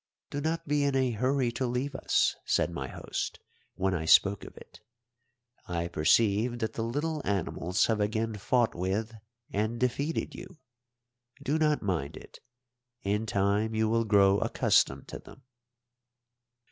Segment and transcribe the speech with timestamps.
[0.31, 3.39] "Do not be in a hurry to leave us," said my host,
[3.75, 4.79] when I spoke of it.
[5.67, 9.13] "I perceive that the little animals have again fought with
[9.53, 10.57] and defeated you.
[11.43, 12.39] Do not mind it;
[13.03, 15.43] in time you will grow accustomed to them."